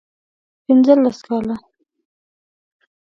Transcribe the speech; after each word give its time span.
پنځه 0.65 0.93
لس 1.03 1.19
کاله 1.27 1.55